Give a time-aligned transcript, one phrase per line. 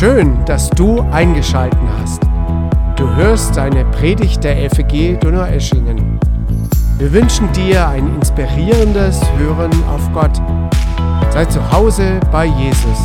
[0.00, 2.22] Schön, dass du eingeschalten hast.
[2.96, 6.18] Du hörst eine Predigt der FEG Donaueschingen.
[6.96, 10.34] Wir wünschen dir ein inspirierendes Hören auf Gott.
[11.30, 12.98] Sei zu Hause bei Jesus.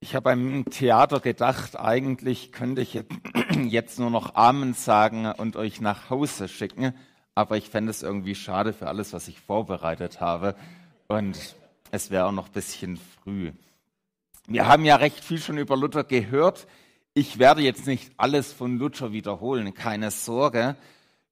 [0.00, 3.00] Ich habe beim Theater gedacht, eigentlich könnte ich
[3.68, 6.92] jetzt nur noch Amen sagen und euch nach Hause schicken,
[7.36, 10.56] aber ich fände es irgendwie schade für alles, was ich vorbereitet habe
[11.06, 11.54] und
[11.92, 13.52] es wäre auch noch ein bisschen früh.
[14.48, 16.68] Wir haben ja recht viel schon über Luther gehört.
[17.14, 20.76] Ich werde jetzt nicht alles von Luther wiederholen, keine Sorge.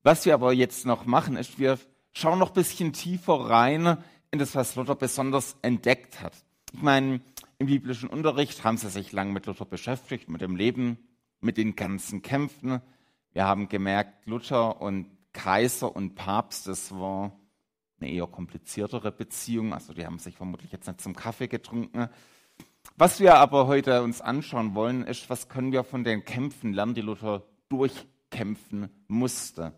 [0.03, 1.79] Was wir aber jetzt noch machen, ist, wir
[2.13, 3.99] schauen noch ein bisschen tiefer rein
[4.33, 6.33] in das, was Luther besonders entdeckt hat.
[6.73, 7.21] Ich meine,
[7.59, 10.99] im biblischen Unterricht haben sie sich lang mit Luther beschäftigt, mit dem Leben,
[11.41, 12.81] mit den ganzen Kämpfen.
[13.33, 17.31] Wir haben gemerkt, Luther und Kaiser und Papst, das war
[18.01, 19.73] eine eher kompliziertere Beziehung.
[19.73, 22.09] Also die haben sich vermutlich jetzt nicht zum Kaffee getrunken.
[22.97, 26.95] Was wir aber heute uns anschauen wollen, ist, was können wir von den Kämpfen lernen,
[26.95, 29.73] die Luther durchkämpfen musste.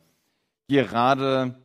[0.69, 1.63] Gerade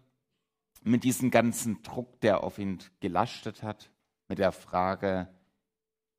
[0.84, 3.90] mit diesem ganzen Druck, der auf ihn gelastet hat,
[4.28, 5.28] mit der Frage,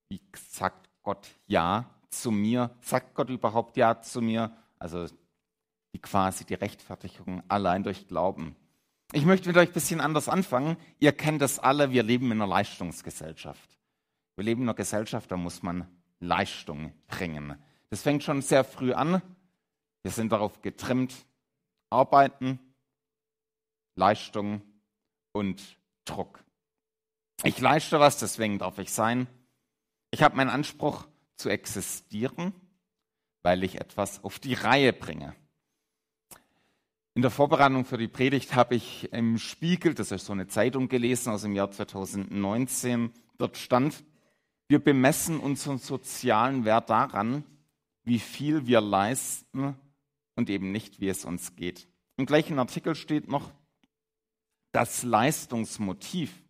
[0.09, 2.71] wie sagt Gott Ja zu mir?
[2.83, 4.55] Sagt Gott überhaupt Ja zu mir?
[4.79, 5.07] Also
[5.95, 8.57] die quasi die Rechtfertigung allein durch Glauben.
[9.13, 10.77] Ich möchte mit euch ein bisschen anders anfangen.
[10.99, 13.79] Ihr kennt das alle, wir leben in einer Leistungsgesellschaft.
[14.43, 15.87] Wir leben in einer Gesellschaft, da muss man
[16.19, 17.57] Leistung bringen.
[17.91, 19.23] Das fängt schon sehr früh an.
[20.03, 21.15] Wir sind darauf getrimmt,
[21.91, 22.59] arbeiten,
[23.95, 24.63] Leistung
[25.31, 26.43] und Druck.
[27.45, 29.29] Ich leiste was, deswegen darf ich sein.
[30.11, 31.07] Ich habe meinen Anspruch
[31.37, 32.53] zu existieren,
[33.43, 35.37] weil ich etwas auf die Reihe bringe.
[37.15, 40.89] In der Vorbereitung für die Predigt habe ich im Spiegel, das ist so eine Zeitung
[40.89, 44.03] gelesen aus dem Jahr 2019, dort stand,
[44.73, 47.45] wir bemessen unseren sozialen Wert daran,
[48.05, 49.77] wie viel wir leisten
[50.35, 51.87] und eben nicht, wie es uns geht.
[52.17, 53.53] Im gleichen Artikel steht noch,
[54.73, 56.43] das Leistungsmotiv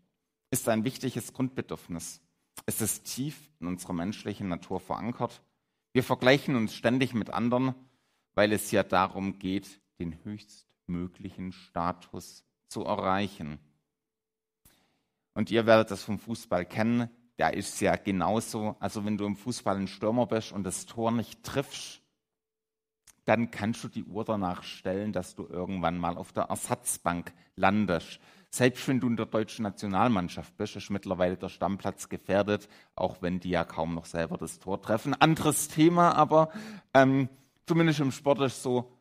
[0.53, 2.21] ist ein wichtiges Grundbedürfnis.
[2.65, 5.43] Es ist tief in unserer menschlichen Natur verankert.
[5.93, 7.75] Wir vergleichen uns ständig mit anderen,
[8.35, 13.59] weil es ja darum geht, den höchstmöglichen Status zu erreichen.
[15.35, 18.77] Und ihr werdet das vom Fußball kennen da ist es ja genauso.
[18.81, 22.03] Also wenn du im Fußball ein Stürmer bist und das Tor nicht triffst,
[23.25, 28.21] dann kannst du die Uhr danach stellen, dass du irgendwann mal auf der Ersatzbank landest.
[28.51, 33.41] Selbst wenn du in der deutschen Nationalmannschaft bist, ist mittlerweile der Stammplatz gefährdet, auch wenn
[33.41, 35.15] die ja kaum noch selber das Tor treffen.
[35.15, 36.51] Anderes Thema, aber
[36.93, 37.29] ähm,
[37.67, 38.93] zumindest im Sport ist so,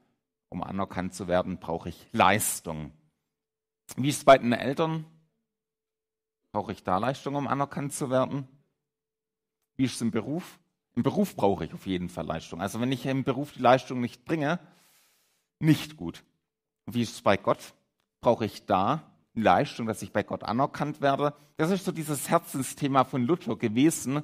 [0.50, 2.92] um anerkannt zu werden, brauche ich Leistung.
[3.98, 5.06] Wie ist es bei den Eltern?
[6.52, 8.48] Brauche ich da Leistung, um anerkannt zu werden?
[9.78, 10.60] Wie ist es im Beruf?
[10.96, 12.62] Im Beruf brauche ich auf jeden Fall Leistung.
[12.62, 14.60] Also wenn ich im Beruf die Leistung nicht bringe,
[15.60, 16.24] nicht gut.
[16.86, 17.74] Wie ist es bei Gott?
[18.20, 19.04] Brauche ich da
[19.34, 21.34] Leistung, dass ich bei Gott anerkannt werde?
[21.56, 24.24] Das ist so dieses Herzensthema von Luther gewesen.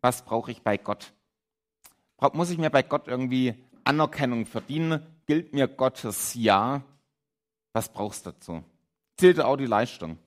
[0.00, 1.12] Was brauche ich bei Gott?
[2.32, 5.06] Muss ich mir bei Gott irgendwie Anerkennung verdienen?
[5.26, 6.82] Gilt mir Gottes Ja?
[7.72, 8.64] Was brauchst du dazu?
[9.16, 10.18] Zählt auch die Leistung?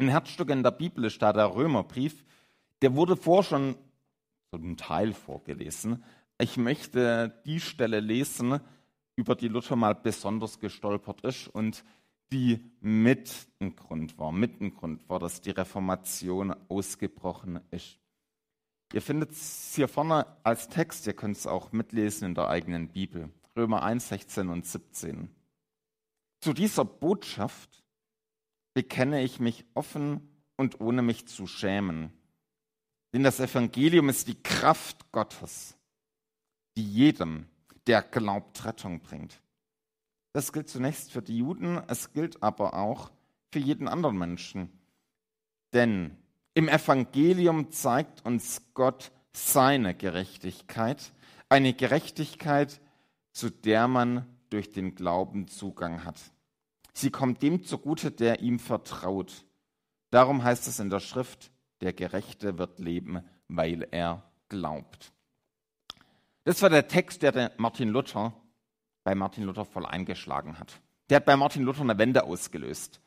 [0.00, 2.24] Ein Herzstück in der Bibel ist da der Römerbrief.
[2.80, 3.76] Der wurde vor schon
[4.50, 6.02] ein Teil vorgelesen.
[6.38, 8.60] Ich möchte die Stelle lesen,
[9.14, 11.84] über die Luther mal besonders gestolpert ist und
[12.32, 17.98] die mit ein Grund war, mit ein Grund war, dass die Reformation ausgebrochen ist.
[18.94, 22.88] Ihr findet es hier vorne als Text, ihr könnt es auch mitlesen in der eigenen
[22.88, 23.28] Bibel.
[23.54, 25.28] Römer 1, 16 und 17.
[26.40, 27.79] Zu dieser Botschaft
[28.74, 32.12] bekenne ich mich offen und ohne mich zu schämen.
[33.12, 35.76] Denn das Evangelium ist die Kraft Gottes,
[36.76, 37.46] die jedem,
[37.86, 39.40] der glaubt, Rettung bringt.
[40.32, 43.10] Das gilt zunächst für die Juden, es gilt aber auch
[43.50, 44.70] für jeden anderen Menschen.
[45.72, 46.16] Denn
[46.54, 51.12] im Evangelium zeigt uns Gott seine Gerechtigkeit,
[51.48, 52.80] eine Gerechtigkeit,
[53.32, 56.20] zu der man durch den Glauben Zugang hat.
[56.92, 59.44] Sie kommt dem zugute, der ihm vertraut.
[60.10, 61.50] Darum heißt es in der Schrift,
[61.80, 65.12] der Gerechte wird leben, weil er glaubt.
[66.44, 68.34] Das war der Text, der Martin Luther
[69.04, 70.80] bei Martin Luther voll eingeschlagen hat.
[71.08, 73.00] Der hat bei Martin Luther eine Wende ausgelöst.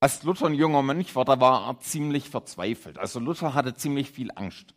[0.00, 2.98] Als Luther ein junger Mönch war, da war er ziemlich verzweifelt.
[2.98, 4.74] Also Luther hatte ziemlich viel Angst.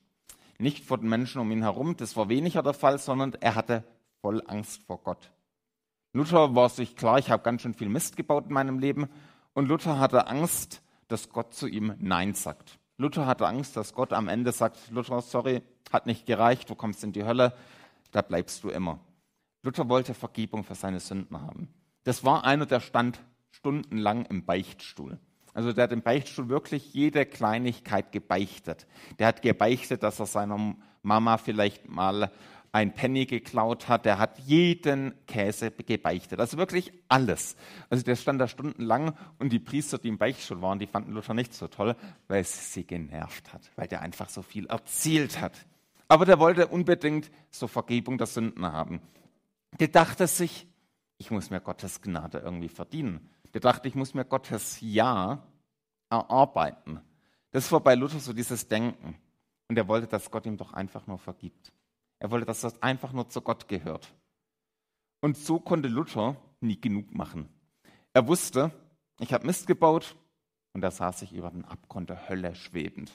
[0.60, 3.84] Nicht vor den Menschen um ihn herum, das war weniger der Fall, sondern er hatte
[4.22, 5.32] voll Angst vor Gott.
[6.18, 9.08] Luther war sich klar, ich habe ganz schön viel Mist gebaut in meinem Leben.
[9.54, 12.80] Und Luther hatte Angst, dass Gott zu ihm Nein sagt.
[12.98, 15.62] Luther hatte Angst, dass Gott am Ende sagt, Luther, sorry,
[15.94, 17.54] hat nicht gereicht, du kommst in die Hölle,
[18.10, 19.00] da bleibst du immer.
[19.62, 21.68] Luther wollte Vergebung für seine Sünden haben.
[22.04, 23.20] Das war einer, der stand
[23.52, 25.20] stundenlang im Beichtstuhl.
[25.54, 28.88] Also der hat im Beichtstuhl wirklich jede Kleinigkeit gebeichtet.
[29.20, 32.32] Der hat gebeichtet, dass er seiner Mama vielleicht mal
[32.78, 36.40] ein Penny geklaut hat, der hat jeden Käse gebeichtet.
[36.40, 37.56] Also wirklich alles.
[37.90, 41.34] Also der stand da stundenlang und die Priester, die im Beichtstuhl waren, die fanden Luther
[41.34, 41.96] nicht so toll,
[42.28, 45.54] weil es sie genervt hat, weil der einfach so viel erzählt hat.
[46.08, 49.02] Aber der wollte unbedingt so Vergebung der Sünden haben.
[49.80, 50.68] Der dachte sich,
[51.18, 53.28] ich muss mir Gottes Gnade irgendwie verdienen.
[53.56, 55.42] Der dachte, ich muss mir Gottes Ja
[56.12, 57.02] erarbeiten.
[57.50, 59.16] Das war bei Luther so dieses Denken.
[59.68, 61.74] Und er wollte, dass Gott ihm doch einfach nur vergibt.
[62.20, 64.14] Er wollte, dass das einfach nur zu Gott gehört.
[65.22, 67.50] Und so konnte Luther nie genug machen.
[68.14, 68.72] Er wusste,
[69.20, 70.16] ich habe Mist gebaut
[70.74, 73.12] und da saß ich über den Abgrund der Hölle schwebend.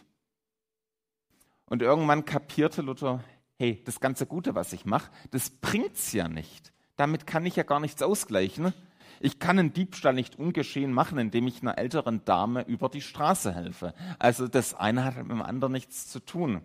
[1.67, 3.25] Und irgendwann kapierte Luther,
[3.59, 6.73] hey, das ganze Gute, was ich mache, das bringt's ja nicht.
[6.97, 8.75] Damit kann ich ja gar nichts ausgleichen.
[9.21, 13.55] Ich kann einen Diebstahl nicht ungeschehen machen, indem ich einer älteren Dame über die Straße
[13.55, 13.95] helfe.
[14.19, 16.61] Also das eine hat mit dem anderen nichts zu tun.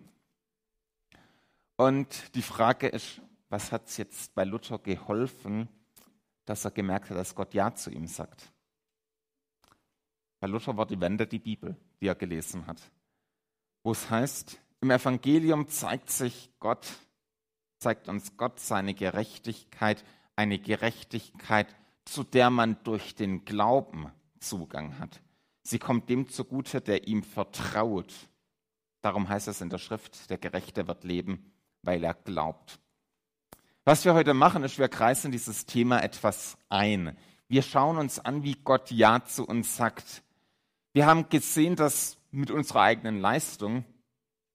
[1.78, 3.20] Und die Frage ist,
[3.50, 5.68] was hat es jetzt bei Luther geholfen,
[6.44, 8.52] dass er gemerkt hat, dass Gott Ja zu ihm sagt?
[10.40, 12.82] Bei Luther war die Wende die Bibel, die er gelesen hat,
[13.84, 16.84] wo es heißt, im Evangelium zeigt sich Gott,
[17.78, 20.04] zeigt uns Gott seine Gerechtigkeit,
[20.34, 21.68] eine Gerechtigkeit,
[22.04, 24.10] zu der man durch den Glauben
[24.40, 25.22] Zugang hat.
[25.62, 28.12] Sie kommt dem zugute, der ihm vertraut.
[29.00, 31.52] Darum heißt es in der Schrift, der Gerechte wird leben
[31.88, 32.78] weil er glaubt.
[33.86, 37.16] Was wir heute machen, ist, wir kreisen dieses Thema etwas ein.
[37.48, 40.22] Wir schauen uns an, wie Gott Ja zu uns sagt.
[40.92, 43.86] Wir haben gesehen, dass mit unserer eigenen Leistung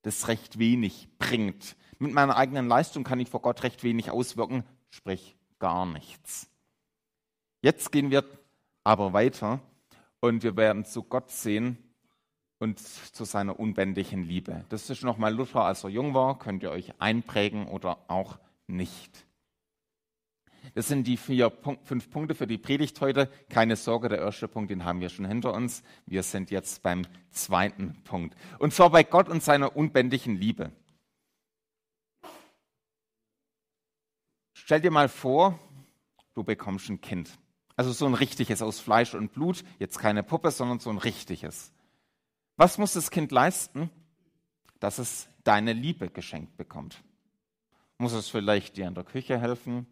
[0.03, 1.75] das recht wenig bringt.
[1.97, 6.51] Mit meiner eigenen Leistung kann ich vor Gott recht wenig auswirken, sprich gar nichts.
[7.63, 8.24] Jetzt gehen wir
[8.83, 9.59] aber weiter
[10.19, 11.79] und wir werden zu Gott sehen,
[12.63, 14.63] und zu seiner unbändigen Liebe.
[14.69, 19.27] Das ist nochmal Luther, als er jung war, könnt ihr euch einprägen oder auch nicht.
[20.74, 21.51] Das sind die vier,
[21.83, 23.30] fünf Punkte für die Predigt heute.
[23.50, 25.83] Keine Sorge, der erste Punkt, den haben wir schon hinter uns.
[26.06, 28.33] Wir sind jetzt beim zweiten Punkt.
[28.60, 30.71] Und zwar bei Gott und seiner unbändigen Liebe.
[34.54, 35.60] Stell dir mal vor,
[36.33, 37.38] du bekommst ein Kind.
[37.75, 39.65] Also so ein richtiges aus Fleisch und Blut.
[39.80, 41.72] Jetzt keine Puppe, sondern so ein richtiges.
[42.63, 43.89] Was muss das Kind leisten,
[44.80, 47.04] dass es deine Liebe geschenkt bekommt?
[47.98, 49.86] Muss es vielleicht dir in der Küche helfen,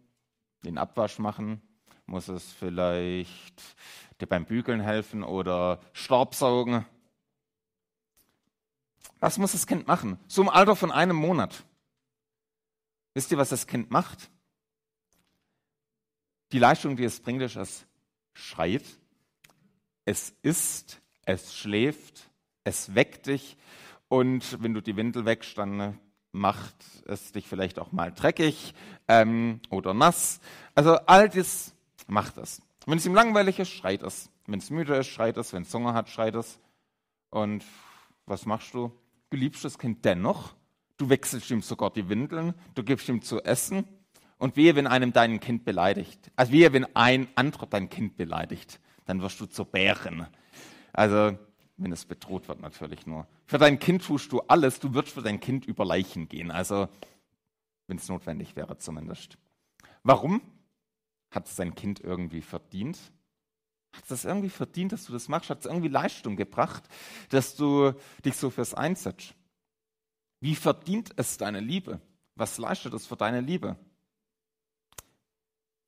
[0.64, 1.60] den Abwasch machen?
[2.06, 3.62] Muss es vielleicht
[4.18, 6.86] dir beim Bügeln helfen oder Staubsaugen?
[9.20, 10.18] Was muss das Kind machen?
[10.26, 11.64] So im Alter von einem Monat.
[13.12, 14.30] Wisst ihr, was das Kind macht?
[16.52, 17.84] Die Leistung, die es bringt, ist, es
[18.32, 18.84] schreit,
[20.06, 22.31] es isst, es schläft,
[22.64, 23.56] es weckt dich
[24.08, 25.98] und wenn du die Windel wächst, dann
[26.32, 26.74] macht
[27.06, 28.74] es dich vielleicht auch mal dreckig
[29.08, 30.40] ähm, oder nass.
[30.74, 31.74] Also all das
[32.06, 32.62] macht es.
[32.86, 34.30] Wenn es ihm langweilig ist, schreit es.
[34.46, 35.52] Wenn es müde ist, schreit es.
[35.52, 36.58] Wenn es Hunger hat, schreit es.
[37.30, 37.64] Und
[38.26, 38.92] was machst du?
[39.30, 40.54] Du liebst das Kind dennoch.
[40.96, 42.54] Du wechselst ihm sogar die Windeln.
[42.74, 43.86] Du gibst ihm zu essen.
[44.38, 46.30] Und wehe, wenn einem dein Kind beleidigt.
[46.34, 48.80] Also wehe, wenn ein anderer dein Kind beleidigt.
[49.04, 50.26] Dann wirst du zur Bären.
[50.92, 51.38] Also
[51.82, 53.26] wenn es bedroht wird natürlich nur.
[53.46, 56.88] Für dein Kind tust du alles, du wirst für dein Kind über Leichen gehen, also
[57.86, 59.38] wenn es notwendig wäre zumindest.
[60.02, 60.40] Warum?
[61.30, 62.98] Hat es sein Kind irgendwie verdient?
[63.92, 65.50] Hat es das irgendwie verdient, dass du das machst?
[65.50, 66.84] Hat es irgendwie Leistung gebracht,
[67.28, 67.92] dass du
[68.24, 69.34] dich so fürs einsetzt?
[70.40, 72.00] Wie verdient es deine Liebe?
[72.34, 73.76] Was leistet es für deine Liebe?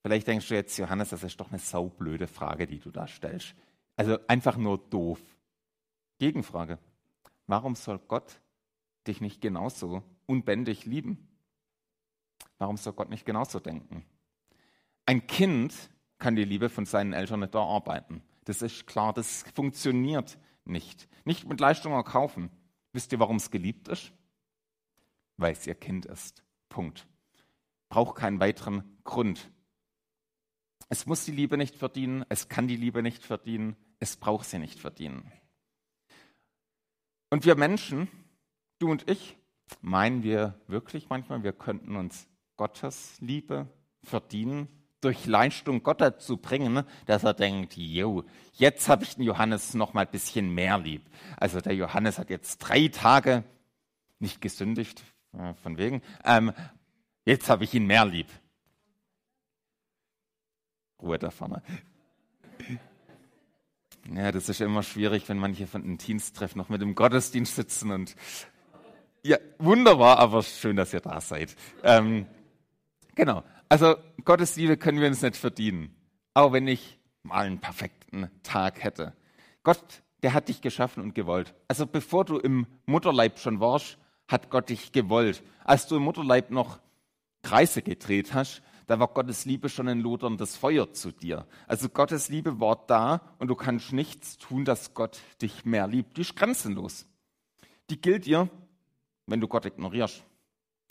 [0.03, 3.55] Vielleicht denkst du jetzt, Johannes, das ist doch eine saublöde Frage, die du da stellst.
[3.95, 5.19] Also einfach nur doof.
[6.17, 6.79] Gegenfrage.
[7.47, 8.41] Warum soll Gott
[9.07, 11.27] dich nicht genauso unbändig lieben?
[12.57, 14.05] Warum soll Gott nicht genauso denken?
[15.05, 15.73] Ein Kind
[16.17, 18.23] kann die Liebe von seinen Eltern nicht erarbeiten.
[18.45, 21.07] Das ist klar, das funktioniert nicht.
[21.25, 22.49] Nicht mit Leistung erkaufen.
[22.93, 24.13] Wisst ihr, warum es geliebt ist?
[25.37, 26.43] Weil es ihr Kind ist.
[26.69, 27.07] Punkt.
[27.89, 29.51] Braucht keinen weiteren Grund.
[30.89, 34.59] Es muss die Liebe nicht verdienen, es kann die Liebe nicht verdienen, es braucht sie
[34.59, 35.31] nicht verdienen.
[37.35, 38.07] Und wir Menschen,
[38.79, 39.35] du und ich,
[39.81, 43.67] meinen wir wirklich manchmal, wir könnten uns Gottes Liebe
[44.03, 44.69] verdienen
[45.01, 48.23] durch Leistung Gott dazu bringen, dass er denkt, jo,
[48.53, 51.01] jetzt habe ich den Johannes noch mal ein bisschen mehr lieb.
[51.35, 53.43] Also der Johannes hat jetzt drei Tage
[54.19, 56.53] nicht gesündigt, äh, von wegen, ähm,
[57.25, 58.29] jetzt habe ich ihn mehr lieb.
[61.01, 61.61] Ruhe da vorne.
[64.13, 67.91] Ja, das ist immer schwierig, wenn manche von den Teens-Treffen noch mit im Gottesdienst sitzen
[67.91, 68.15] und
[69.23, 71.55] ja, wunderbar, aber schön, dass ihr da seid.
[71.81, 72.27] Ähm,
[73.15, 73.43] genau.
[73.69, 75.95] Also Gottes Liebe können wir uns nicht verdienen.
[76.35, 79.15] Auch wenn ich mal einen perfekten Tag hätte.
[79.63, 81.55] Gott, der hat dich geschaffen und gewollt.
[81.67, 83.97] Also bevor du im Mutterleib schon warst,
[84.27, 85.41] hat Gott dich gewollt.
[85.63, 86.79] Als du im Mutterleib noch
[87.41, 91.47] Kreise gedreht hast, da war Gottes Liebe schon ein loderndes Feuer zu dir.
[91.67, 96.17] Also Gottes Liebe war da und du kannst nichts tun, dass Gott dich mehr liebt.
[96.17, 97.07] Die ist grenzenlos.
[97.89, 98.49] Die gilt dir,
[99.25, 100.23] wenn du Gott ignorierst.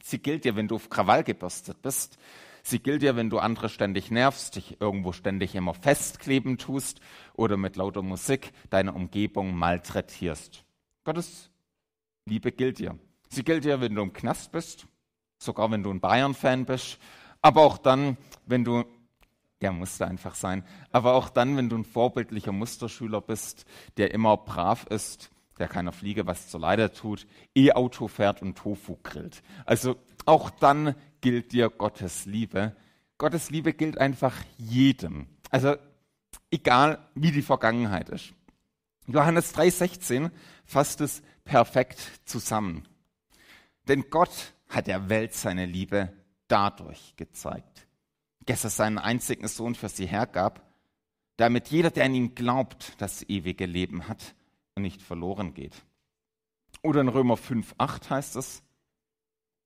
[0.03, 2.19] Sie gilt dir, wenn du auf Krawall gebürstet bist.
[2.63, 7.01] Sie gilt dir, wenn du andere ständig nervst, dich irgendwo ständig immer festkleben tust
[7.35, 10.65] oder mit lauter Musik deine Umgebung malträtierst.
[11.05, 11.51] Gottes
[12.27, 12.99] Liebe gilt dir.
[13.29, 14.87] Sie gilt dir, wenn du im Knast bist,
[15.39, 16.99] sogar wenn du ein Bayern-Fan bist
[17.45, 18.85] aber auch dann, wenn du,
[19.61, 23.67] der musste einfach sein, aber auch dann, wenn du ein vorbildlicher Musterschüler bist,
[23.99, 28.97] der immer brav ist, der keiner Fliege was zur Leide tut, E-Auto fährt und Tofu
[29.03, 29.43] grillt.
[29.67, 32.75] Also auch dann gilt dir Gottes Liebe.
[33.19, 35.27] Gottes Liebe gilt einfach jedem.
[35.51, 35.77] Also
[36.51, 38.33] egal, wie die Vergangenheit ist.
[39.07, 40.31] Johannes 3,16
[40.65, 42.89] fasst es perfekt zusammen.
[43.87, 46.11] Denn Gott hat der Welt seine Liebe
[46.49, 47.87] dadurch gezeigt,
[48.47, 50.63] dass er seinen einzigen Sohn für sie hergab,
[51.37, 54.35] damit jeder, der an ihn glaubt, das ewige Leben hat
[54.75, 55.75] und nicht verloren geht.
[56.83, 58.63] Oder in Römer 5, 8 heißt es,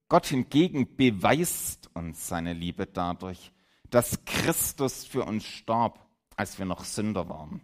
[0.09, 3.53] Gott hingegen beweist uns seine Liebe dadurch,
[3.91, 6.07] dass Christus für uns starb,
[6.37, 7.61] als wir noch Sünder waren.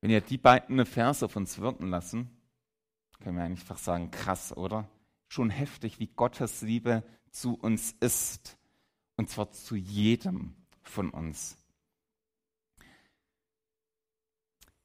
[0.00, 2.30] Wenn ihr die beiden Verse auf uns wirken lassen,
[3.20, 4.88] können wir einfach sagen, krass, oder?
[5.28, 8.58] Schon heftig, wie Gottes Liebe zu uns ist.
[9.16, 11.56] Und zwar zu jedem von uns.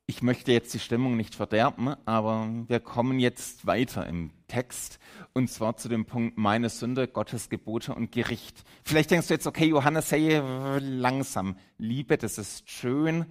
[0.06, 5.00] Ich möchte jetzt die Stimmung nicht verderben, aber wir kommen jetzt weiter im Text
[5.32, 8.66] und zwar zu dem Punkt meine Sünde, Gottes Gebote und Gericht.
[8.84, 10.42] Vielleicht denkst du jetzt, okay, Johannes, hey,
[10.80, 11.58] langsam.
[11.78, 13.26] Liebe, das ist schön.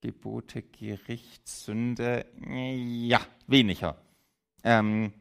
[0.00, 4.00] Gebote, Gericht, Sünde, ja, weniger.
[4.64, 5.12] Ähm,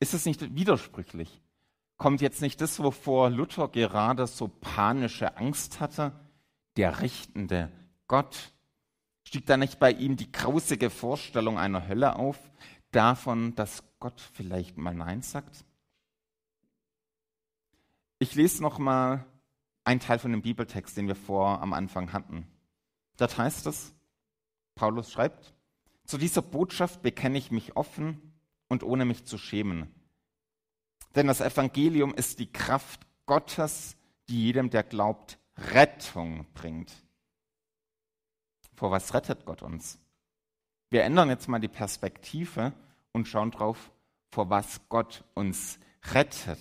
[0.00, 1.40] ist es nicht widersprüchlich?
[1.96, 6.12] Kommt jetzt nicht das, wovor Luther gerade so panische Angst hatte?
[6.76, 7.70] Der richtende
[8.08, 8.52] Gott?
[9.24, 12.38] Stieg da nicht bei ihm die grausige Vorstellung einer Hölle auf,
[12.90, 15.64] davon, dass Gott vielleicht mal Nein sagt?
[18.18, 19.24] Ich lese noch mal
[19.84, 22.46] einen Teil von dem Bibeltext, den wir vor am Anfang hatten.
[23.16, 23.94] Dort heißt es,
[24.74, 25.54] Paulus schreibt,
[26.04, 28.33] zu dieser Botschaft bekenne ich mich offen
[28.74, 29.88] und ohne mich zu schämen.
[31.14, 33.96] Denn das Evangelium ist die Kraft Gottes,
[34.28, 36.92] die jedem, der glaubt, Rettung bringt.
[38.74, 40.00] Vor was rettet Gott uns?
[40.90, 42.72] Wir ändern jetzt mal die Perspektive
[43.12, 43.92] und schauen drauf,
[44.30, 45.78] vor was Gott uns
[46.12, 46.58] rettet.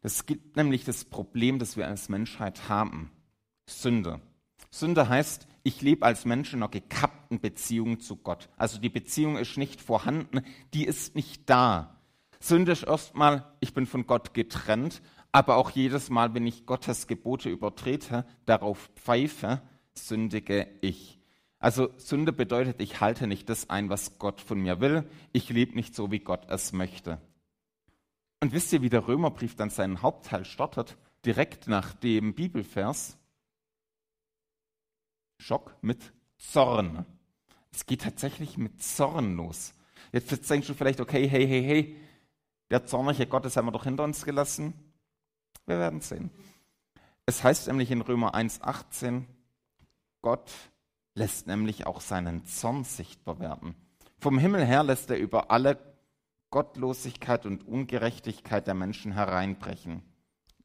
[0.00, 3.10] Es gibt nämlich das Problem, das wir als Menschheit haben.
[3.66, 4.20] Sünde.
[4.70, 6.68] Sünde heißt, ich lebe als Mensch in einer
[7.28, 8.48] gekappten Beziehung zu Gott.
[8.56, 10.42] Also die Beziehung ist nicht vorhanden,
[10.74, 11.96] die ist nicht da.
[12.40, 17.06] Sünde ist erstmal, ich bin von Gott getrennt, aber auch jedes Mal, wenn ich Gottes
[17.06, 19.60] Gebote übertrete, darauf pfeife,
[19.92, 21.18] sündige ich.
[21.58, 25.04] Also Sünde bedeutet, ich halte nicht das ein, was Gott von mir will.
[25.32, 27.20] Ich lebe nicht so, wie Gott es möchte.
[28.40, 30.96] Und wisst ihr, wie der Römerbrief dann seinen Hauptteil startet?
[31.24, 33.18] Direkt nach dem Bibelvers.
[35.40, 37.04] Schock mit Zorn.
[37.72, 39.74] Es geht tatsächlich mit Zorn los.
[40.12, 41.96] Jetzt denkst du vielleicht, okay, hey, hey, hey,
[42.70, 44.74] der zornige Gott, das haben wir doch hinter uns gelassen.
[45.66, 46.30] Wir werden sehen.
[47.26, 49.24] Es heißt nämlich in Römer 1,18,
[50.22, 50.50] Gott
[51.14, 53.74] lässt nämlich auch seinen Zorn sichtbar werden.
[54.18, 55.78] Vom Himmel her lässt er über alle
[56.50, 60.02] Gottlosigkeit und Ungerechtigkeit der Menschen hereinbrechen.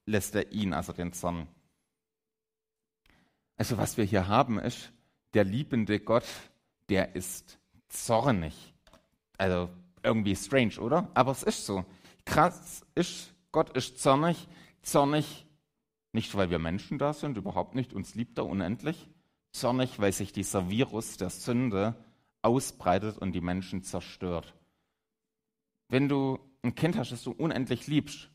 [0.06, 1.48] Lässt er ihn, also den Zorn.
[3.58, 4.92] Also was wir hier haben ist,
[5.34, 6.26] der liebende Gott,
[6.90, 7.60] der ist
[7.90, 8.74] zornig.
[9.38, 9.70] Also
[10.04, 11.10] irgendwie strange, oder?
[11.14, 11.86] Aber es ist so.
[12.26, 14.48] Krass ist, Gott ist zornig.
[14.82, 15.46] Zornig
[16.12, 19.10] nicht, weil wir Menschen da sind, überhaupt nicht, uns liebt er unendlich.
[19.52, 21.96] Zornig, weil sich dieser Virus der Sünde
[22.42, 24.54] ausbreitet und die Menschen zerstört.
[25.90, 28.30] Wenn du ein Kind hast, das du unendlich liebst,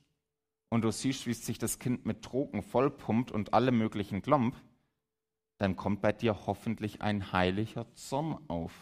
[0.71, 4.55] und du siehst, wie sich das Kind mit Drogen vollpumpt und alle möglichen Klomp,
[5.59, 8.73] dann kommt bei dir hoffentlich ein heiliger Zorn auf,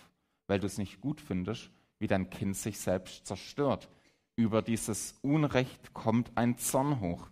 [0.47, 3.89] weil du es nicht gut findest, wie dein Kind sich selbst zerstört.
[4.37, 7.29] Über dieses Unrecht kommt ein Zorn hoch.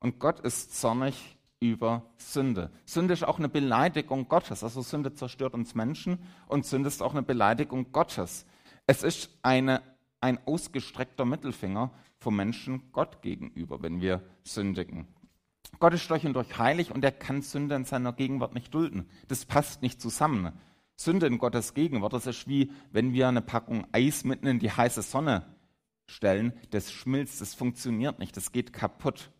[0.00, 2.70] Und Gott ist zornig über Sünde.
[2.84, 4.62] Sünde ist auch eine Beleidigung Gottes.
[4.62, 8.44] Also Sünde zerstört uns Menschen und Sünde ist auch eine Beleidigung Gottes.
[8.86, 9.82] Es ist eine,
[10.20, 15.06] ein ausgestreckter Mittelfinger vom Menschen Gott gegenüber, wenn wir sündigen.
[15.78, 19.08] Gott ist durch und durch heilig und er kann Sünde in seiner Gegenwart nicht dulden.
[19.28, 20.52] Das passt nicht zusammen.
[20.96, 24.70] Sünde in Gottes Gegenwart, das ist wie wenn wir eine Packung Eis mitten in die
[24.70, 25.44] heiße Sonne
[26.06, 26.54] stellen.
[26.70, 29.30] Das schmilzt, das funktioniert nicht, das geht kaputt.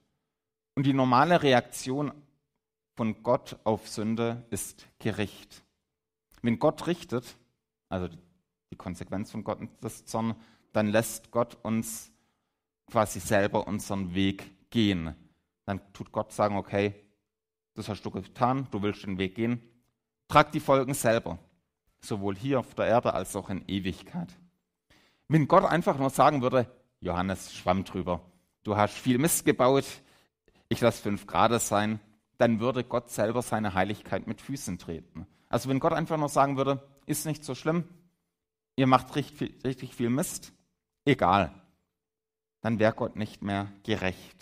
[0.74, 2.12] Und die normale Reaktion
[2.94, 5.64] von Gott auf Sünde ist Gericht.
[6.42, 7.36] Wenn Gott richtet,
[7.88, 8.08] also
[8.70, 10.34] die Konsequenz von Gott ist Zorn,
[10.72, 12.12] dann lässt Gott uns
[12.90, 15.14] quasi selber unseren Weg gehen.
[15.66, 16.94] Dann tut Gott sagen, okay,
[17.74, 19.60] das hast du getan, du willst den Weg gehen,
[20.28, 21.38] trag die Folgen selber,
[22.00, 24.28] sowohl hier auf der Erde als auch in Ewigkeit.
[25.28, 26.70] Wenn Gott einfach nur sagen würde,
[27.00, 28.22] Johannes, schwamm drüber,
[28.62, 29.84] du hast viel Mist gebaut,
[30.68, 32.00] ich lasse fünf Grad sein,
[32.38, 35.26] dann würde Gott selber seine Heiligkeit mit Füßen treten.
[35.48, 37.84] Also wenn Gott einfach nur sagen würde, ist nicht so schlimm,
[38.76, 40.52] ihr macht richtig, richtig viel Mist,
[41.04, 41.52] egal,
[42.60, 44.36] dann wäre Gott nicht mehr gerecht.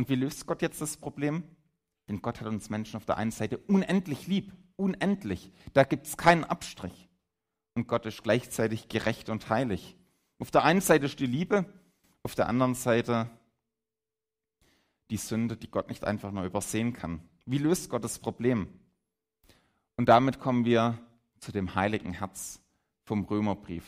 [0.00, 1.44] Und wie löst Gott jetzt das Problem?
[2.08, 5.52] Denn Gott hat uns Menschen auf der einen Seite unendlich lieb, unendlich.
[5.74, 7.10] Da gibt es keinen Abstrich.
[7.74, 9.98] Und Gott ist gleichzeitig gerecht und heilig.
[10.38, 11.66] Auf der einen Seite ist die Liebe,
[12.22, 13.28] auf der anderen Seite
[15.10, 17.20] die Sünde, die Gott nicht einfach nur übersehen kann.
[17.44, 18.68] Wie löst Gott das Problem?
[19.98, 20.98] Und damit kommen wir
[21.40, 22.62] zu dem heiligen Herz
[23.04, 23.84] vom Römerbrief.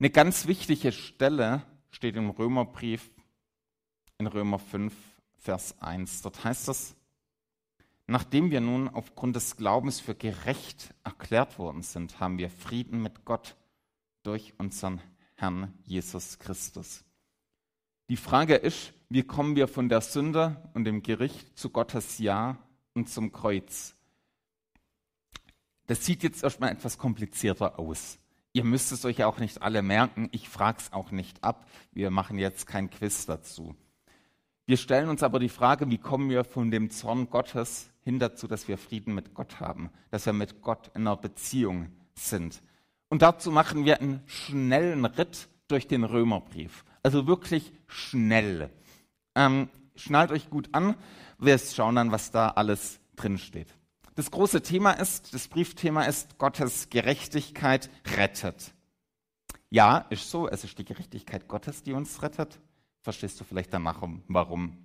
[0.00, 3.10] Eine ganz wichtige Stelle steht im Römerbrief
[4.18, 4.92] in Römer 5,
[5.36, 6.22] Vers 1.
[6.22, 6.96] Dort heißt es,
[8.06, 13.24] nachdem wir nun aufgrund des Glaubens für gerecht erklärt worden sind, haben wir Frieden mit
[13.24, 13.56] Gott
[14.22, 15.00] durch unseren
[15.34, 17.04] Herrn Jesus Christus.
[18.08, 22.58] Die Frage ist, wie kommen wir von der Sünde und dem Gericht zu Gottes Ja
[22.94, 23.94] und zum Kreuz?
[25.86, 28.18] Das sieht jetzt erstmal etwas komplizierter aus.
[28.52, 30.28] Ihr müsst es euch auch nicht alle merken.
[30.32, 31.68] Ich frage es auch nicht ab.
[31.92, 33.76] Wir machen jetzt kein Quiz dazu.
[34.68, 38.48] Wir stellen uns aber die Frage, wie kommen wir von dem Zorn Gottes hin dazu,
[38.48, 42.62] dass wir Frieden mit Gott haben, dass wir mit Gott in einer Beziehung sind.
[43.08, 46.84] Und dazu machen wir einen schnellen Ritt durch den Römerbrief.
[47.04, 48.70] Also wirklich schnell.
[49.36, 50.96] Ähm, schnallt euch gut an.
[51.38, 53.68] Wir schauen dann, was da alles drin steht.
[54.16, 58.72] Das große Thema ist, das Briefthema ist, Gottes Gerechtigkeit rettet.
[59.70, 62.58] Ja, ist so, es ist die Gerechtigkeit Gottes, die uns rettet.
[63.06, 64.78] Verstehst du vielleicht danach, warum?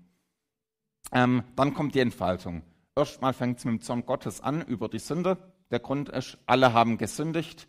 [1.12, 2.62] Ähm, dann kommt die Entfaltung.
[2.96, 5.40] Erstmal fängt es mit dem Zorn Gottes an über die Sünde.
[5.72, 7.68] Der Grund ist, alle haben gesündigt.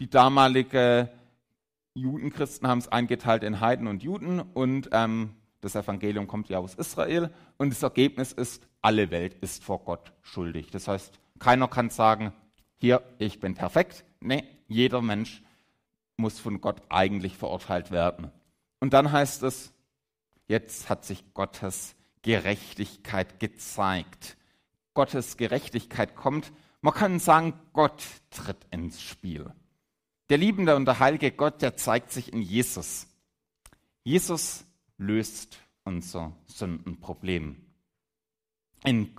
[0.00, 1.10] Die damalige
[1.92, 6.74] Judenchristen haben es eingeteilt in Heiden und Juden und ähm, das Evangelium kommt ja aus
[6.74, 7.28] Israel
[7.58, 10.70] und das Ergebnis ist, alle Welt ist vor Gott schuldig.
[10.70, 12.32] Das heißt, keiner kann sagen,
[12.78, 14.06] hier, ich bin perfekt.
[14.20, 15.42] Nee, jeder Mensch
[16.16, 18.32] muss von Gott eigentlich verurteilt werden.
[18.80, 19.74] Und dann heißt es,
[20.48, 24.36] jetzt hat sich Gottes Gerechtigkeit gezeigt.
[24.94, 26.52] Gottes Gerechtigkeit kommt.
[26.80, 29.52] Man kann sagen, Gott tritt ins Spiel.
[30.28, 33.06] Der liebende und der heilige Gott, der zeigt sich in Jesus.
[34.04, 34.64] Jesus
[34.98, 37.56] löst unser Sündenproblem.
[38.84, 39.14] In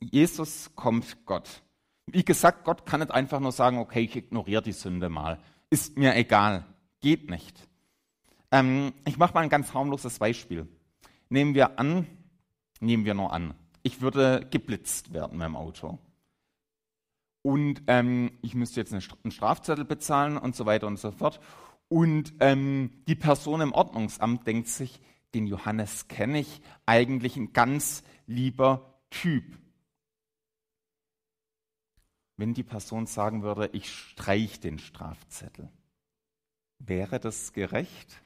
[0.00, 1.62] Jesus kommt Gott.
[2.06, 5.40] Wie gesagt, Gott kann nicht einfach nur sagen, okay, ich ignoriere die Sünde mal.
[5.70, 6.64] Ist mir egal.
[7.00, 7.68] Geht nicht.
[8.54, 10.68] Ähm, ich mache mal ein ganz harmloses Beispiel.
[11.28, 12.06] Nehmen wir an,
[12.78, 15.98] nehmen wir nur an, ich würde geblitzt werden dem Auto
[17.42, 21.40] und ähm, ich müsste jetzt einen Strafzettel bezahlen und so weiter und so fort.
[21.88, 25.00] Und ähm, die Person im Ordnungsamt denkt sich,
[25.34, 29.58] den Johannes kenne ich, eigentlich ein ganz lieber Typ.
[32.36, 35.68] Wenn die Person sagen würde, ich streich den Strafzettel,
[36.78, 38.23] wäre das gerecht?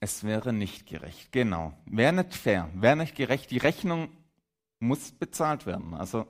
[0.00, 1.72] Es wäre nicht gerecht, genau.
[1.86, 3.50] Wäre nicht fair, wäre nicht gerecht.
[3.50, 4.08] Die Rechnung
[4.78, 5.94] muss bezahlt werden.
[5.94, 6.26] Also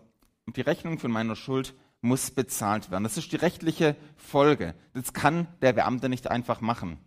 [0.46, 3.04] die Rechnung von meiner Schuld muss bezahlt werden.
[3.04, 4.74] Das ist die rechtliche Folge.
[4.94, 6.98] Das kann der Beamte nicht einfach machen.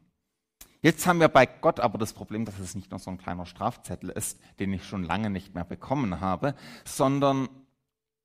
[0.83, 3.45] Jetzt haben wir bei Gott aber das Problem, dass es nicht nur so ein kleiner
[3.45, 7.49] Strafzettel ist, den ich schon lange nicht mehr bekommen habe, sondern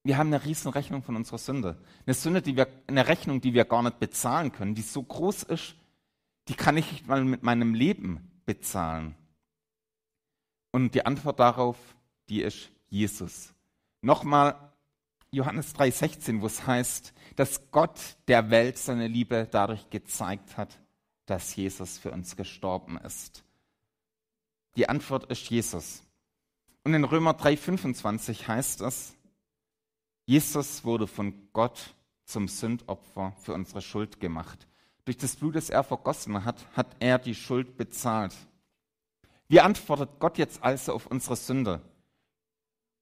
[0.05, 1.79] wir haben eine riesen Rechnung von unserer Sünde.
[2.07, 5.43] Eine Sünde, die wir, eine Rechnung, die wir gar nicht bezahlen können, die so groß
[5.45, 5.77] ist,
[6.49, 9.17] die kann ich nicht mal mit meinem Leben bezahlen.
[10.71, 11.77] Und die Antwort darauf,
[12.29, 13.53] die ist Jesus.
[14.03, 14.73] Nochmal
[15.31, 20.79] Johannes 3,16, wo es heißt, dass Gott der Welt seine Liebe dadurch gezeigt hat,
[21.27, 23.45] dass Jesus für uns gestorben ist.
[24.77, 26.03] Die Antwort ist Jesus.
[26.85, 29.17] Und in Römer 3,25 heißt es,
[30.25, 34.67] Jesus wurde von Gott zum Sündopfer für unsere Schuld gemacht.
[35.07, 38.35] Durch das Blut, das er vergossen hat, hat er die Schuld bezahlt.
[39.49, 41.81] Wie antwortet Gott jetzt also auf unsere Sünde?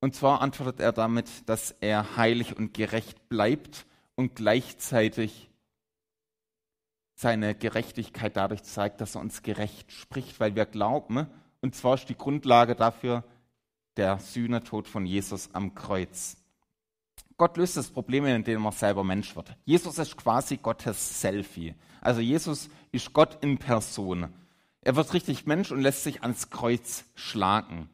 [0.01, 3.87] Und zwar antwortet er damit, dass er heilig und gerecht bleibt
[4.17, 5.51] und gleichzeitig
[7.15, 11.27] seine Gerechtigkeit dadurch zeigt, dass er uns gerecht spricht, weil wir glauben,
[11.63, 13.25] und zwar ist die Grundlage dafür
[13.97, 16.37] der Sühnetod von Jesus am Kreuz.
[17.37, 19.57] Gott löst das Problem, indem er selber Mensch wird.
[19.65, 21.75] Jesus ist quasi Gottes Selfie.
[22.01, 24.33] Also Jesus ist Gott in Person.
[24.83, 27.89] Er wird richtig Mensch und lässt sich ans Kreuz schlagen.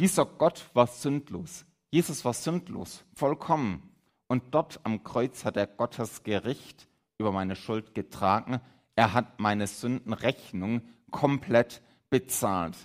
[0.00, 1.64] Dieser Gott war sündlos.
[1.90, 3.90] Jesus war sündlos, vollkommen.
[4.26, 8.60] Und dort am Kreuz hat er Gottes Gericht über meine Schuld getragen.
[8.96, 12.76] Er hat meine Sündenrechnung komplett bezahlt.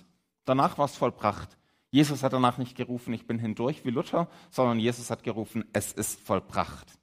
[0.44, 1.57] Danach war es vollbracht.
[1.90, 5.92] Jesus hat danach nicht gerufen, ich bin hindurch wie Luther, sondern Jesus hat gerufen, es
[5.92, 6.98] ist vollbracht.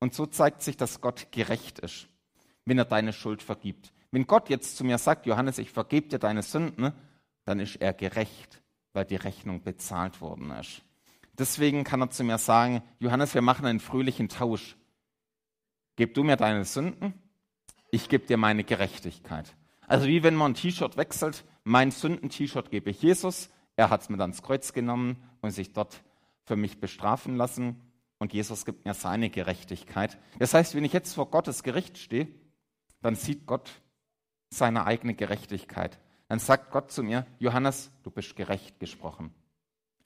[0.00, 2.08] Und so zeigt sich, dass Gott gerecht ist,
[2.64, 3.92] wenn er deine Schuld vergibt.
[4.10, 6.92] Wenn Gott jetzt zu mir sagt, Johannes, ich vergebe dir deine Sünden,
[7.44, 10.82] dann ist er gerecht, weil die Rechnung bezahlt worden ist.
[11.36, 14.76] Deswegen kann er zu mir sagen, Johannes, wir machen einen fröhlichen Tausch.
[15.96, 17.14] Gib du mir deine Sünden,
[17.90, 19.54] ich gebe dir meine Gerechtigkeit.
[19.86, 24.08] Also wie wenn man ein T-Shirt wechselt, mein Sünden-T-Shirt gebe ich Jesus, er hat es
[24.08, 26.02] mir dann ins Kreuz genommen und sich dort
[26.44, 27.80] für mich bestrafen lassen.
[28.18, 30.18] Und Jesus gibt mir seine Gerechtigkeit.
[30.38, 32.28] Das heißt, wenn ich jetzt vor Gottes Gericht stehe,
[33.02, 33.70] dann sieht Gott
[34.50, 35.98] seine eigene Gerechtigkeit.
[36.28, 39.34] Dann sagt Gott zu mir, Johannes, du bist gerecht gesprochen.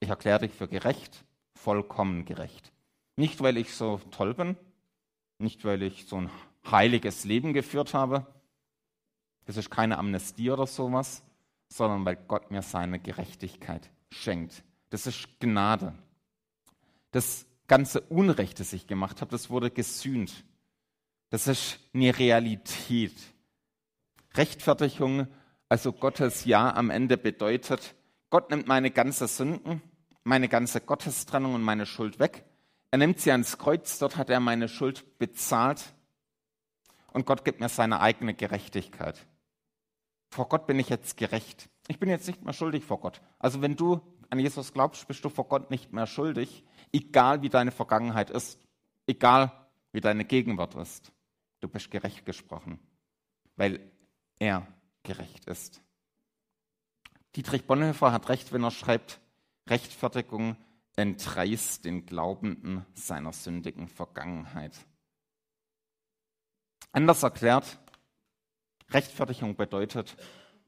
[0.01, 2.73] Ich erkläre dich für gerecht, vollkommen gerecht.
[3.17, 4.57] Nicht, weil ich so toll bin,
[5.39, 6.31] nicht, weil ich so ein
[6.71, 8.27] heiliges Leben geführt habe.
[9.45, 11.23] Das ist keine Amnestie oder sowas,
[11.69, 14.63] sondern weil Gott mir seine Gerechtigkeit schenkt.
[14.91, 15.95] Das ist Gnade.
[17.11, 20.45] Das ganze Unrecht, das ich gemacht habe, das wurde gesühnt.
[21.31, 23.15] Das ist eine Realität.
[24.35, 25.27] Rechtfertigung,
[25.69, 27.95] also Gottes Ja am Ende bedeutet,
[28.31, 29.83] Gott nimmt meine ganze Sünden,
[30.25, 32.45] meine ganze Gottestrennung und meine Schuld weg.
[32.91, 35.95] Er nimmt sie ans Kreuz, dort hat er meine Schuld bezahlt
[37.13, 39.27] und Gott gibt mir seine eigene Gerechtigkeit.
[40.31, 41.69] Vor Gott bin ich jetzt gerecht.
[41.89, 43.21] Ich bin jetzt nicht mehr schuldig vor Gott.
[43.39, 47.49] Also wenn du an Jesus glaubst, bist du vor Gott nicht mehr schuldig, egal wie
[47.49, 48.61] deine Vergangenheit ist,
[49.07, 49.53] egal
[49.93, 51.13] wie deine Gegenwart ist.
[51.61, 52.79] Du bist gerecht gesprochen,
[53.57, 53.91] weil
[54.39, 54.67] er
[55.03, 55.83] gerecht ist.
[57.35, 59.21] Dietrich Bonhoeffer hat recht, wenn er schreibt,
[59.69, 60.57] Rechtfertigung
[60.97, 64.77] entreißt den Glaubenden seiner sündigen Vergangenheit.
[66.93, 67.79] Anders erklärt,
[68.91, 70.17] Rechtfertigung bedeutet,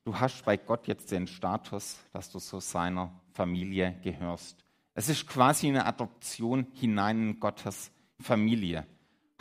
[0.04, 4.64] du hast bei Gott jetzt den Status, dass du zu seiner Familie gehörst.
[4.94, 8.86] Es ist quasi eine Adoption hinein in Gottes Familie.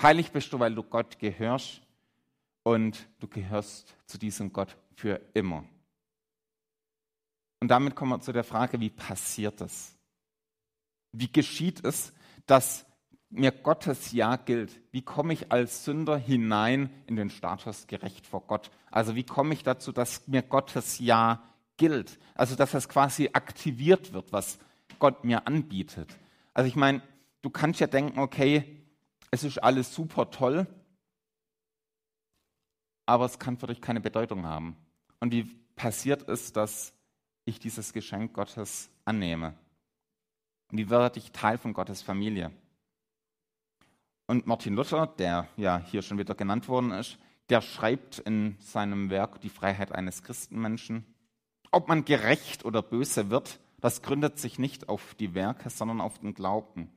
[0.01, 1.81] Heilig bist du, weil du Gott gehörst
[2.63, 5.65] und du gehörst zu diesem Gott für immer.
[7.59, 9.97] Und damit kommen wir zu der Frage, wie passiert das?
[11.11, 12.13] Wie geschieht es,
[12.45, 12.85] dass
[13.29, 14.79] mir Gottes Ja gilt?
[14.91, 18.71] Wie komme ich als Sünder hinein in den Status gerecht vor Gott?
[18.91, 21.43] Also wie komme ich dazu, dass mir Gottes Ja
[21.77, 22.19] gilt?
[22.35, 24.59] Also dass es quasi aktiviert wird, was
[24.97, 26.15] Gott mir anbietet.
[26.53, 27.01] Also ich meine,
[27.41, 28.83] du kannst ja denken, okay,
[29.31, 30.67] es ist alles super toll,
[33.05, 34.75] aber es kann für dich keine Bedeutung haben.
[35.19, 35.43] Und wie
[35.75, 36.93] passiert es, dass
[37.45, 39.53] ich dieses Geschenk Gottes annehme?
[40.71, 42.51] Wie werde ich Teil von Gottes Familie?
[44.29, 47.17] Und Martin Luther, der ja hier schon wieder genannt worden ist,
[47.49, 51.03] der schreibt in seinem Werk Die Freiheit eines Christenmenschen,
[51.71, 56.19] ob man gerecht oder böse wird, das gründet sich nicht auf die Werke, sondern auf
[56.19, 56.91] den Glauben.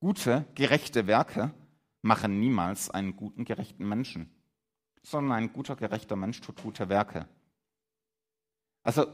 [0.00, 1.54] Gute, gerechte Werke
[2.02, 4.28] machen niemals einen guten, gerechten Menschen,
[5.02, 7.26] sondern ein guter, gerechter Mensch tut gute Werke.
[8.82, 9.06] Also,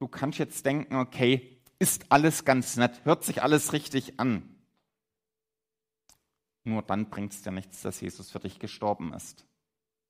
[0.00, 4.55] du kannst jetzt denken, okay, ist alles ganz nett, hört sich alles richtig an.
[6.66, 9.46] Nur dann bringt es dir nichts, dass Jesus für dich gestorben ist.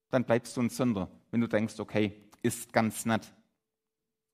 [0.09, 3.35] Dann bleibst du ein Sünder, wenn du denkst, okay, ist ganz nett.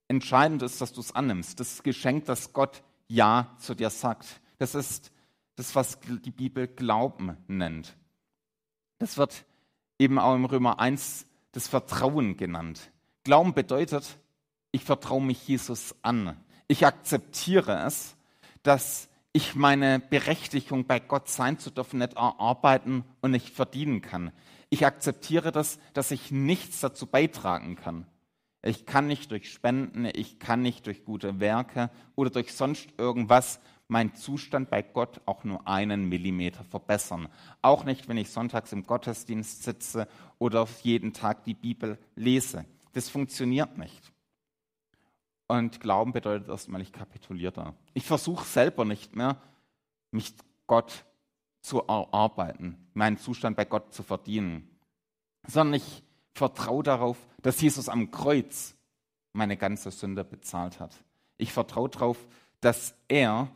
[0.06, 1.58] Entscheidend ist, dass du es annimmst.
[1.58, 4.40] Das Geschenk, dass Gott Ja zu dir sagt.
[4.58, 5.11] Das ist
[5.56, 7.96] das, was die Bibel Glauben nennt.
[8.98, 9.44] Das wird
[9.98, 12.92] eben auch im Römer 1 das Vertrauen genannt.
[13.24, 14.16] Glauben bedeutet,
[14.70, 16.37] ich vertraue mich Jesus an.
[16.68, 18.16] Ich akzeptiere es,
[18.62, 24.30] dass ich meine Berechtigung bei Gott sein zu dürfen nicht erarbeiten und nicht verdienen kann.
[24.68, 28.06] Ich akzeptiere das, dass ich nichts dazu beitragen kann.
[28.62, 33.60] Ich kann nicht durch Spenden, ich kann nicht durch gute Werke oder durch sonst irgendwas
[33.88, 37.28] meinen Zustand bei Gott auch nur einen Millimeter verbessern.
[37.60, 40.06] Auch nicht, wenn ich sonntags im Gottesdienst sitze
[40.38, 42.64] oder jeden Tag die Bibel lese.
[42.92, 44.12] Das funktioniert nicht.
[45.52, 47.74] Und Glauben bedeutet erstmal, ich kapituliere da.
[47.92, 49.36] Ich versuche selber nicht mehr,
[50.10, 50.32] mich
[50.66, 51.04] Gott
[51.60, 54.66] zu erarbeiten, meinen Zustand bei Gott zu verdienen,
[55.46, 58.74] sondern ich vertraue darauf, dass Jesus am Kreuz
[59.34, 60.94] meine ganze Sünde bezahlt hat.
[61.36, 62.16] Ich vertraue darauf,
[62.62, 63.50] dass er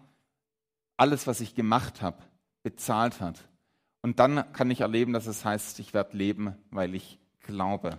[0.99, 2.19] alles, was ich gemacht habe,
[2.63, 3.49] bezahlt hat.
[4.03, 7.99] Und dann kann ich erleben, dass es heißt, ich werde leben, weil ich glaube.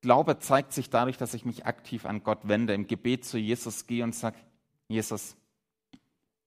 [0.00, 3.86] Glaube zeigt sich dadurch, dass ich mich aktiv an Gott wende, im Gebet zu Jesus
[3.86, 4.36] gehe und sage,
[4.86, 5.36] Jesus,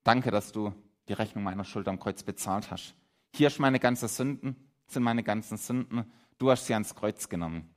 [0.04, 0.74] danke, dass du
[1.10, 2.96] die Rechnung meiner Schuld am Kreuz bezahlt hast.
[3.34, 4.56] Hier ist meine ganzen Sünden,
[4.88, 6.12] sind meine ganzen Sünden.
[6.38, 7.70] Du hast sie ans Kreuz genommen.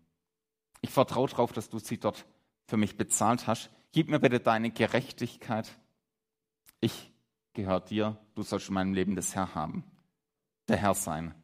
[0.81, 2.25] Ich vertraue darauf, dass du sie dort
[2.67, 3.71] für mich bezahlt hast.
[3.93, 5.71] Gib mir bitte deine Gerechtigkeit.
[6.81, 7.13] Ich
[7.53, 8.19] gehöre dir.
[8.35, 9.85] Du sollst in meinem Leben das Herr haben,
[10.69, 11.35] der Herr sein.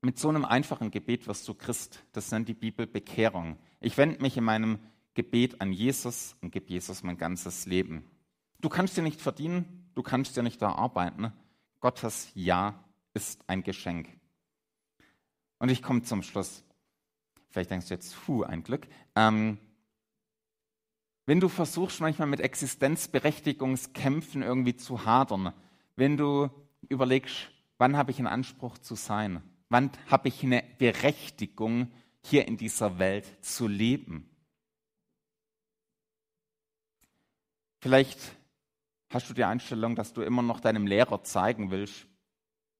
[0.00, 2.04] Mit so einem einfachen Gebet wirst du Christ.
[2.12, 3.58] Das nennt die Bibel Bekehrung.
[3.80, 4.78] Ich wende mich in meinem
[5.14, 8.04] Gebet an Jesus und gebe Jesus mein ganzes Leben.
[8.60, 11.32] Du kannst dir nicht verdienen, du kannst dir nicht erarbeiten.
[11.80, 12.84] Gottes Ja
[13.14, 14.08] ist ein Geschenk.
[15.58, 16.64] Und ich komme zum Schluss.
[17.50, 18.86] Vielleicht denkst du jetzt, hu, ein Glück.
[19.16, 19.58] Ähm,
[21.26, 25.52] wenn du versuchst, manchmal mit Existenzberechtigungskämpfen irgendwie zu hadern,
[25.96, 26.48] wenn du
[26.88, 32.56] überlegst, wann habe ich einen Anspruch zu sein, Wann habe ich eine Berechtigung, hier in
[32.56, 34.28] dieser Welt zu leben?
[37.80, 38.18] Vielleicht
[39.10, 42.06] hast du die Einstellung, dass du immer noch deinem Lehrer zeigen willst,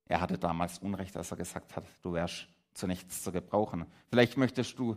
[0.08, 3.86] er hatte damals Unrecht, als er gesagt hat, du wärst zu nichts zu gebrauchen.
[4.08, 4.96] Vielleicht möchtest du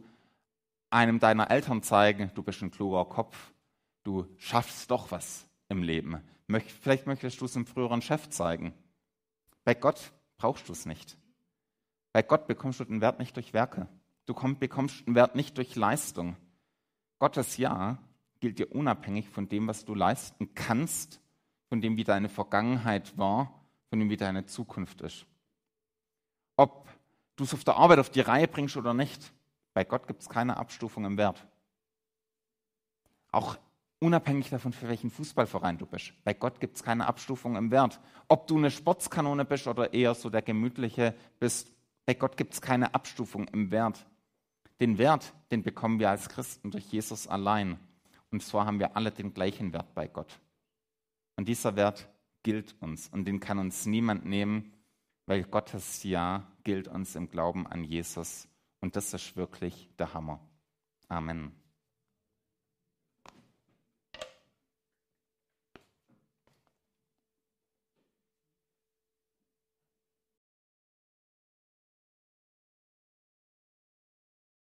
[0.89, 3.53] einem deiner Eltern zeigen, du bist ein kluger Kopf,
[4.03, 6.21] du schaffst doch was im Leben.
[6.81, 8.73] Vielleicht möchtest du es einem früheren Chef zeigen.
[9.63, 11.17] Bei Gott brauchst du es nicht.
[12.13, 13.87] Bei Gott bekommst du den Wert nicht durch Werke.
[14.25, 16.35] Du bekommst den Wert nicht durch Leistung.
[17.19, 17.97] Gottes Ja
[18.39, 21.21] gilt dir unabhängig von dem, was du leisten kannst,
[21.69, 23.53] von dem, wie deine Vergangenheit war,
[23.89, 25.25] von dem, wie deine Zukunft ist.
[26.57, 26.89] Ob
[27.35, 29.31] du es auf der Arbeit auf die Reihe bringst oder nicht,
[29.73, 31.47] bei Gott gibt es keine Abstufung im Wert.
[33.31, 33.57] Auch
[33.99, 36.13] unabhängig davon, für welchen Fußballverein du bist.
[36.23, 37.99] Bei Gott gibt es keine Abstufung im Wert.
[38.27, 41.71] Ob du eine Sportskanone bist oder eher so der Gemütliche bist,
[42.05, 44.05] bei Gott gibt es keine Abstufung im Wert.
[44.79, 47.79] Den Wert, den bekommen wir als Christen durch Jesus allein.
[48.31, 50.39] Und zwar haben wir alle den gleichen Wert bei Gott.
[51.35, 52.09] Und dieser Wert
[52.43, 54.73] gilt uns und den kann uns niemand nehmen,
[55.25, 58.47] weil Gottes Ja gilt uns im Glauben an Jesus.
[58.79, 60.39] Und das ist wirklich der Hammer.
[61.07, 61.60] Amen.